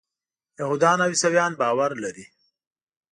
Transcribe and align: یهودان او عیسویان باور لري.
یهودان 0.59 0.99
او 1.03 1.09
عیسویان 1.13 1.51
باور 1.59 1.91
لري. 2.03 2.25